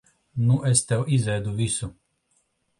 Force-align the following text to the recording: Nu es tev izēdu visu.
Nu 0.45 0.57
es 0.69 0.81
tev 0.93 1.05
izēdu 1.19 1.55
visu. 1.63 1.93